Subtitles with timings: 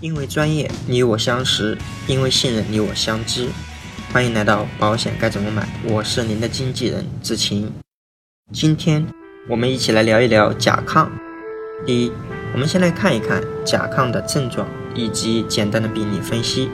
[0.00, 3.48] 因为专业，你我相识；因为信任，你我相知。
[4.12, 5.68] 欢迎来到保险该怎么买？
[5.84, 7.72] 我是您的经纪人志晴。
[8.52, 9.04] 今天
[9.48, 11.08] 我们一起来聊一聊甲亢。
[11.84, 12.12] 第一，
[12.52, 16.70] 我们先来看一看甲亢的症状以及简单的病理分析。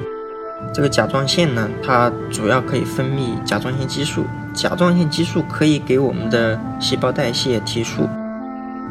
[0.75, 8.07] 这个甲状腺呢，它主要可以分泌甲状腺激素，甲状腺激素可以给我们的细胞代谢提速。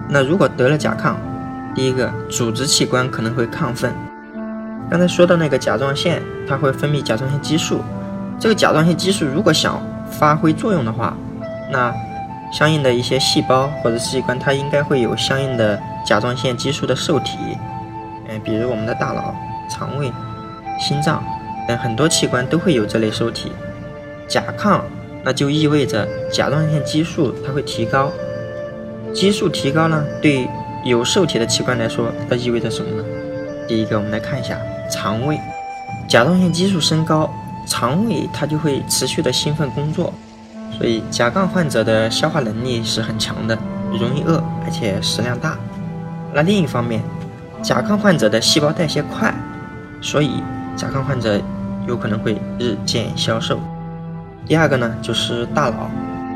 [0.09, 1.15] 那如果得了甲亢，
[1.75, 3.93] 第一个组织器官可能会亢奋。
[4.89, 7.81] 刚才说到那个甲状腺，它会分泌甲状腺激素。
[8.39, 11.15] 这个甲状腺激素如果想发挥作用的话，
[11.71, 11.93] 那
[12.51, 17.37] 相应的一些细胞或者器官，它应该会有相应的甲状腺激素的受体。
[18.29, 19.33] 嗯，比如我们的大脑、
[19.69, 20.11] 肠胃、
[20.79, 21.23] 心脏
[21.67, 23.51] 等很多器官都会有这类受体。
[24.27, 24.81] 甲亢，
[25.23, 28.11] 那就意味着甲状腺激素它会提高。
[29.13, 30.47] 激素提高呢，对
[30.85, 33.03] 有受体的器官来说，它意味着什么呢？
[33.67, 34.57] 第一个，我们来看一下。
[34.89, 35.39] 肠胃，
[36.07, 37.29] 甲状腺激素升高，
[37.65, 40.13] 肠胃它就会持续的兴奋工作，
[40.77, 43.57] 所以甲亢患者的消化能力是很强的，
[43.91, 45.57] 容易饿，而且食量大。
[46.33, 47.01] 那另一方面，
[47.61, 49.33] 甲亢患者的细胞代谢快，
[50.01, 50.43] 所以
[50.75, 51.41] 甲亢患者
[51.87, 53.59] 有可能会日渐消瘦。
[54.45, 55.89] 第二个呢，就是大脑，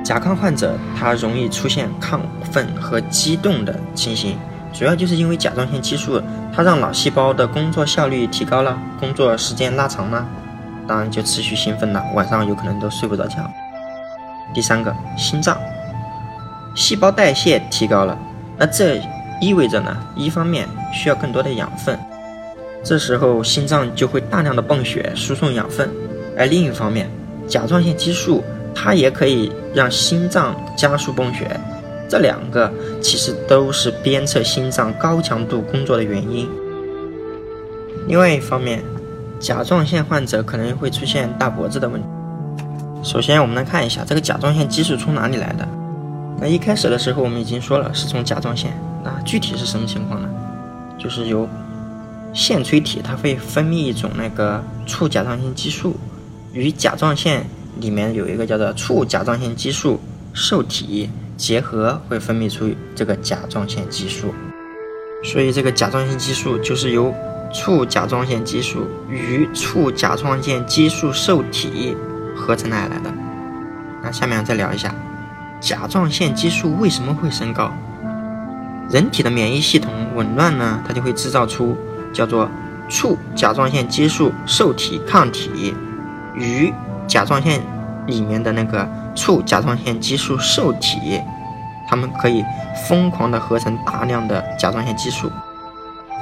[0.03, 2.19] 甲亢患者他容易出现亢
[2.52, 4.38] 奋和激动的情形。
[4.73, 6.21] 主要就是因为甲状腺激素，
[6.53, 10.25] 它让脑细胞的工作效率提高了，工作时间拉长了，
[10.87, 13.38] 当然就持续兴奋了，晚上有可能都睡不着觉。
[14.53, 15.57] 第三个，心脏，
[16.75, 18.17] 细胞代谢提高了，
[18.57, 19.01] 那这
[19.41, 21.97] 意味着呢，一方面需要更多的养分，
[22.83, 25.89] 这时候心脏就会大量的泵血输送养分，
[26.38, 27.09] 而另一方面，
[27.47, 28.43] 甲状腺激素
[28.75, 31.59] 它也可以让心脏加速泵血。
[32.09, 36.50] 这两个其实都是鞭策心脏高强度工作的原因。
[38.08, 38.81] 另外一方面，
[39.39, 42.08] 甲状腺患者可能会出现大脖子的问题。
[43.03, 45.68] 首先，我们来看一下这个甲状腺激素从哪里来的。
[46.40, 48.72] 那一开始的时候，我们已经说了是从甲状腺。
[49.03, 50.29] 那具体是什么情况呢？
[50.97, 51.47] 就是由
[52.34, 55.95] 腺垂体它会分泌一种那个促甲状腺激素，
[56.53, 57.45] 与甲状腺
[57.79, 60.00] 里面有一个叫做促甲状腺激素
[60.34, 61.09] 受体。
[61.38, 64.34] 结合会分泌出这个甲状腺激素，
[65.24, 67.14] 所以这个甲状腺激素就是由
[67.53, 71.96] 促甲状腺激素与促甲状腺激素受体
[72.36, 73.14] 合成而来的。
[74.02, 74.94] 那下面再聊一下，
[75.62, 77.72] 甲状腺激素为什么会升高？
[78.90, 81.78] 人体的免疫系统紊乱呢，它就会制造出
[82.12, 82.50] 叫做
[82.90, 85.75] 促甲状腺激素受体抗体
[86.34, 86.74] 与
[87.06, 87.62] 甲状腺
[88.08, 88.90] 里面的那个。
[89.17, 91.19] 促甲状腺激素受体，
[91.89, 92.45] 它们可以
[92.88, 95.29] 疯狂的合成大量的甲状腺激素。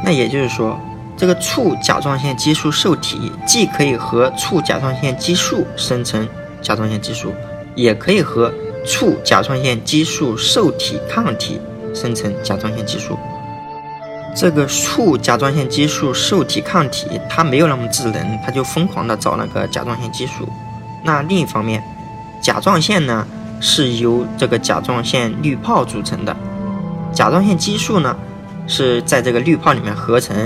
[0.03, 0.79] 那也就是说，
[1.17, 6.28] 这个促甲状腺激素受体既可以和促甲状腺激素生成
[6.61, 7.34] 甲状腺激素，
[7.75, 8.53] 也可以和
[8.85, 11.59] 促甲状腺激素受体抗体
[11.94, 13.17] 生成甲状腺激素。
[14.35, 20.47] 这个促甲状腺激素受体抗体，它没有那么智能，它就疯狂的找那个甲状腺激素。
[21.03, 21.81] 那另一方面，
[22.45, 23.25] 甲状腺呢
[23.59, 26.38] 是由这个甲状腺滤泡组成的，
[27.11, 28.16] 甲状腺激素呢
[28.67, 30.38] 是在这个滤泡里面合成。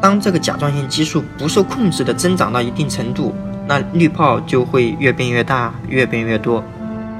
[0.00, 3.32] 当这个甲状腺激素不受控制的增长到一定程度，
[3.68, 6.64] 那滤泡就会越变越大，越变越多。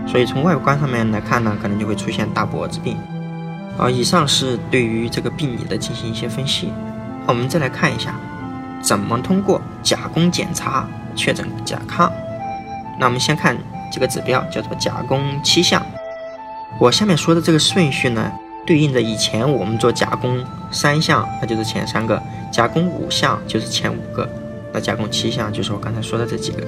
[0.09, 2.97] 所以从外观上面来看呢，可能就会出现大脖子病。
[3.79, 6.73] 啊，以上是对于这个病理的进行一些分析。
[7.29, 8.17] 我们再来看一下，
[8.83, 10.85] 怎么通过甲功检查
[11.15, 12.11] 确诊甲亢。
[12.99, 13.57] 那我们先看
[13.93, 15.85] 这个指标，叫做甲功七项。
[16.81, 18.31] 我下面说的这个顺序呢，
[18.67, 22.21] 对应着以前我们做甲功三项，那就是前三个；
[22.53, 24.29] 甲功五项就是前五个；
[24.73, 26.63] 那甲功七项就是我刚才说的这几个。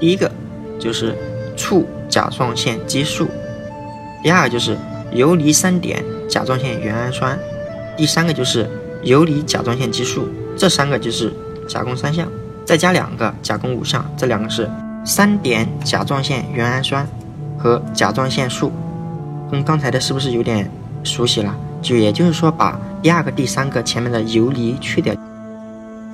[0.00, 0.30] 第一个
[0.78, 1.16] 就是
[1.56, 3.28] 促甲状腺激素，
[4.22, 4.76] 第二个就是
[5.12, 7.38] 游离三碘甲状腺原氨酸，
[7.96, 8.68] 第三个就是
[9.02, 10.28] 游离甲状腺激素。
[10.56, 11.32] 这三个就是
[11.68, 12.26] 甲功三项，
[12.64, 14.68] 再加两个甲功五项，这两个是。
[15.06, 17.06] 三碘甲状腺原氨酸
[17.56, 18.72] 和甲状腺素，
[19.48, 20.68] 跟刚才的是不是有点
[21.04, 21.56] 熟悉了？
[21.80, 25.14] 就也就是说，把第二个、第三个前面的游离去掉。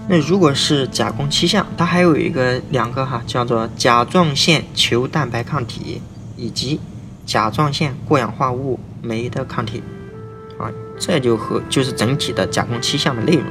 [0.06, 6.03] 那如果是甲功七项，它还有一个两个哈，叫做甲状腺球蛋白抗体
[6.37, 6.79] 以及
[7.25, 9.83] 甲状腺过氧化物酶的抗体
[10.59, 10.69] 啊，
[10.99, 13.44] 这就和就是整体的甲功七项的内容。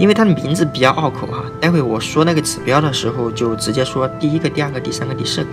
[0.00, 5.48] 因为它的名字比较拗口哈，待会我说那个指标的时候就直接说第一个、第二个、第三个、第四个。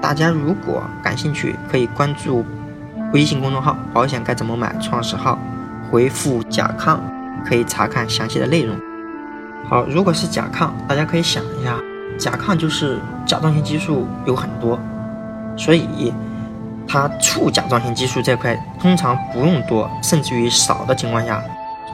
[0.00, 2.46] 大家如果感兴趣，可以关注
[3.12, 5.36] 微信公众号“保险该怎么买”创始号，
[5.90, 6.96] 回复“甲亢”
[7.44, 8.76] 可以查看详细的内容。
[9.68, 11.76] 好，如果是甲亢，大家可以想一下，
[12.16, 14.78] 甲亢就是甲状腺激素有很多，
[15.56, 16.12] 所以
[16.86, 21.42] 它促甲状腺激素这块通常不用多，甚至于少的情况下，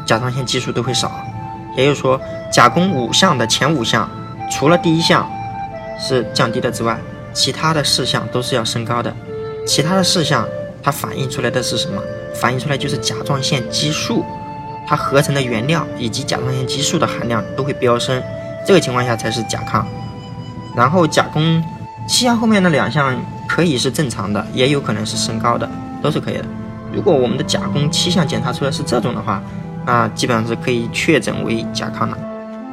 [0.05, 1.11] 甲状腺激素都会少。
[1.81, 2.21] 也就是说，
[2.53, 4.09] 甲功五项的前五项，
[4.51, 5.29] 除了第一项
[5.99, 6.99] 是降低的之外，
[7.33, 9.15] 其他的四项都是要升高的。
[9.67, 10.47] 其他的四项
[10.83, 12.03] 它反映出来的是什么？
[12.35, 14.25] 反映出来就是甲状腺激素。
[14.87, 18.21] 它合成的原料以及甲状腺激素的含量都会飙升，
[18.67, 19.85] 这个情况下才是甲亢。
[20.77, 21.63] 然后甲功
[22.09, 23.17] 七项后面的两项
[23.47, 25.69] 可以是正常的，也有可能是升高的，
[26.03, 26.45] 都是可以的。
[26.93, 29.41] 如果我们的甲功七项检查出来是这种的话，
[29.91, 32.17] 那基本上是可以确诊为甲亢了。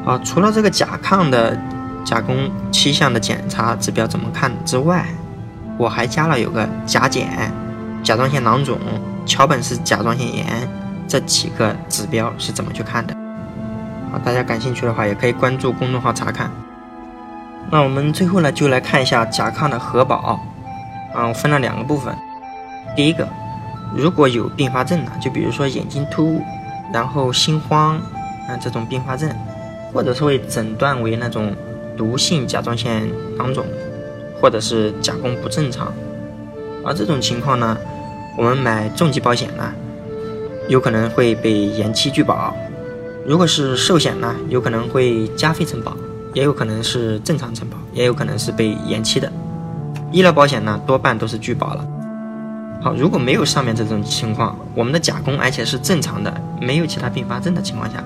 [0.06, 1.60] 好，除了这个甲亢的
[2.06, 5.04] 甲功七项的检查指标怎么看之外，
[5.80, 7.52] 我还加了有个甲减、
[8.04, 8.78] 甲状腺囊肿、
[9.26, 10.46] 桥本氏甲状腺炎。
[11.08, 13.16] 这几个指标是怎么去看的？
[14.12, 16.52] 好，大家感兴趣的话，也可以关注公众号查看。
[17.72, 20.40] 那我们最后呢，就来看一下甲亢的核保。
[21.16, 22.16] 啊，我分了两个部分。
[22.96, 23.28] 第一个，
[23.96, 26.44] 如果有并发症呢，就比如说眼睛突兀，
[26.94, 27.96] 然后心慌，
[28.48, 29.30] 啊这种并发症，
[29.94, 31.56] 或者是会诊断为那种
[31.98, 33.66] 毒性甲状腺囊肿，
[34.42, 35.92] 或者是甲功不正常，
[36.86, 37.78] 而这种情况呢，
[38.38, 39.74] 我们买重疾保险呢。
[40.70, 42.54] 有可能会被延期拒保，
[43.26, 45.96] 如果是寿险呢，有可能会加费承保，
[46.34, 49.32] 也有可能是正常承保，也有可能是被延期的。
[50.12, 51.88] 医疗保险呢，多半都是拒保了。
[52.82, 58.04] 好，如果没有上面这种情况，我们的甲功而且是正常的，没有其他并发症的情况下，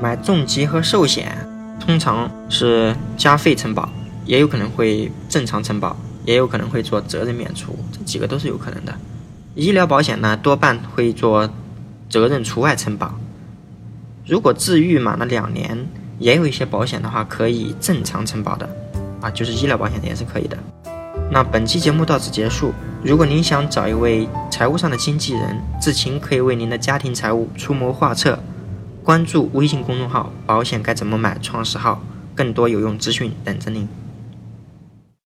[0.00, 1.36] 买重疾和寿险，
[1.80, 3.88] 通常是加费承保，
[4.24, 8.94] 也有可能会正常承保，也有可能会做责任免除，这几个都是有可能的。
[9.54, 11.48] 医疗保险呢，多半会做。
[12.10, 13.10] 责任除外承保，
[14.26, 15.88] 如果治愈满了两年，
[16.18, 18.68] 也有一些保险的话可以正常承保的，
[19.22, 20.58] 啊，就是医疗保险也是可以的。
[21.30, 22.74] 那本期节目到此结束。
[23.04, 28.38] 如果您想找一位财务上的经纪人，志勤可以为您的家庭财务出谋划策。
[29.02, 32.00] 关注微信公众号“保险该怎么买”，创始号，
[32.36, 33.88] 更多有用资讯等着您。